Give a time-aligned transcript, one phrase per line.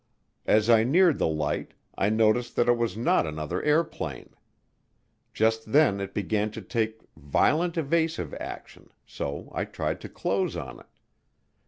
[0.47, 4.31] As I neared the light I noticed that it was not another airplane.
[5.31, 10.79] Just then it began to take violent evasive action so I tried to close on
[10.79, 10.87] it.